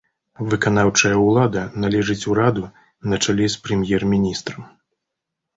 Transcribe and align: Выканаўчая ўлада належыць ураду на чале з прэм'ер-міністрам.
Выканаўчая 0.53 1.11
ўлада 1.25 1.61
належыць 1.83 2.27
ураду 2.31 2.63
на 3.13 3.21
чале 3.27 3.45
з 3.57 3.63
прэм'ер-міністрам. 3.67 4.61